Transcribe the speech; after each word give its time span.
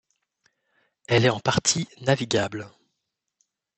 Elle 1.07 1.25
est 1.25 1.29
en 1.29 1.39
partie 1.39 1.87
navigable. 1.99 2.71